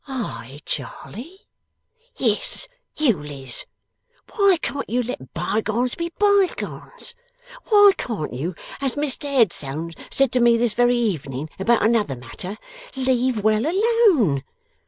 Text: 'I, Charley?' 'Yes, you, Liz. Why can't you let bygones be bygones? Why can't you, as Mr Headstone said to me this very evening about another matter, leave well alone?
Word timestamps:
'I, 0.07 0.61
Charley?' 0.65 1.41
'Yes, 2.17 2.67
you, 2.97 3.21
Liz. 3.21 3.65
Why 4.33 4.57
can't 4.59 4.89
you 4.89 5.03
let 5.03 5.31
bygones 5.35 5.93
be 5.93 6.11
bygones? 6.17 7.13
Why 7.65 7.91
can't 7.95 8.33
you, 8.33 8.55
as 8.81 8.95
Mr 8.95 9.31
Headstone 9.31 9.91
said 10.09 10.31
to 10.31 10.39
me 10.41 10.57
this 10.57 10.73
very 10.73 10.97
evening 10.97 11.51
about 11.59 11.85
another 11.85 12.15
matter, 12.15 12.57
leave 12.95 13.43
well 13.43 13.63
alone? 13.67 14.41